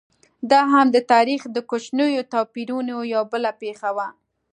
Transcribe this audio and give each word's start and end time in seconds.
دا 0.51 0.61
هم 0.73 0.87
د 0.95 0.97
تاریخ 1.11 1.41
د 1.55 1.57
کوچنیو 1.69 2.27
توپیرونو 2.33 2.95
یوه 3.13 3.25
بله 3.31 3.51
پېښه 3.61 3.89
وه. 3.95 4.07